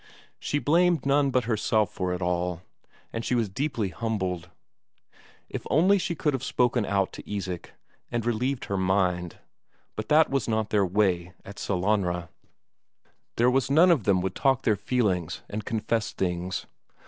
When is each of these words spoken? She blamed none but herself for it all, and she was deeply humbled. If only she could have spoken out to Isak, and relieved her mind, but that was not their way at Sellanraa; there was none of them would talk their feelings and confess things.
She 0.39 0.57
blamed 0.57 1.05
none 1.05 1.29
but 1.29 1.43
herself 1.43 1.91
for 1.93 2.11
it 2.11 2.23
all, 2.23 2.63
and 3.13 3.23
she 3.23 3.35
was 3.35 3.49
deeply 3.49 3.89
humbled. 3.89 4.49
If 5.47 5.61
only 5.69 5.99
she 5.99 6.15
could 6.15 6.33
have 6.33 6.43
spoken 6.43 6.87
out 6.87 7.13
to 7.13 7.31
Isak, 7.31 7.75
and 8.11 8.25
relieved 8.25 8.65
her 8.65 8.77
mind, 8.77 9.37
but 9.95 10.09
that 10.09 10.31
was 10.31 10.47
not 10.47 10.71
their 10.71 10.87
way 10.87 11.33
at 11.45 11.59
Sellanraa; 11.59 12.29
there 13.35 13.51
was 13.51 13.69
none 13.69 13.91
of 13.91 14.05
them 14.05 14.21
would 14.21 14.33
talk 14.33 14.63
their 14.63 14.75
feelings 14.75 15.43
and 15.47 15.65
confess 15.65 16.11
things. 16.13 16.65